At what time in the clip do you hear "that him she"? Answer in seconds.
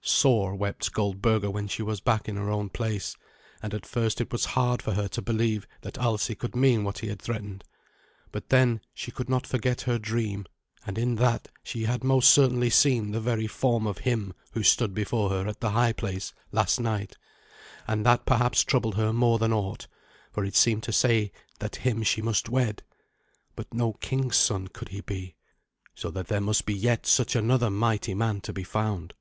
21.58-22.22